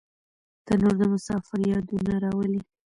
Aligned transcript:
تنور 0.65 0.95
د 0.99 1.01
مسافر 1.13 1.59
یادونه 1.71 2.13
راولي 2.23 2.61